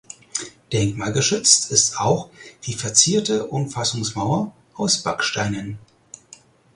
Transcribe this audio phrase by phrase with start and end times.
[0.73, 2.31] Denkmalgeschützt ist auch
[2.63, 5.77] die verzierte Umfassungsmauer aus Backsteinen.